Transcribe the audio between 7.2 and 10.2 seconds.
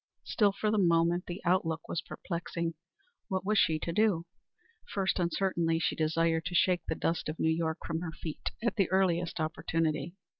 of New York from her feet at the earliest opportunity.